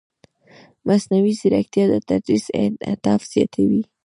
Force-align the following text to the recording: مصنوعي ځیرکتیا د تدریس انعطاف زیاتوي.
مصنوعي 0.87 1.33
ځیرکتیا 1.39 1.83
د 1.89 1.93
تدریس 2.09 2.45
انعطاف 2.61 3.21
زیاتوي. 3.31 3.83